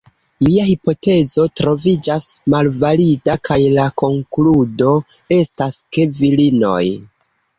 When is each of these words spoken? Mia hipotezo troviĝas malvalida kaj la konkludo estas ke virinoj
Mia 0.45 0.61
hipotezo 0.69 1.43
troviĝas 1.59 2.25
malvalida 2.53 3.35
kaj 3.49 3.59
la 3.75 3.85
konkludo 4.03 4.93
estas 5.39 5.77
ke 5.99 6.07
virinoj 6.23 6.83